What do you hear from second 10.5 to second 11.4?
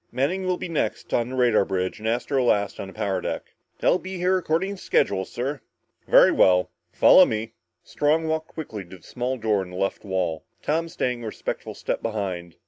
Tom staying a